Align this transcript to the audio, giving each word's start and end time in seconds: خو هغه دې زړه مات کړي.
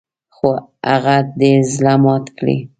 خو 0.35 0.49
هغه 0.89 1.15
دې 1.39 1.51
زړه 1.73 1.93
مات 2.03 2.25
کړي. 2.37 2.57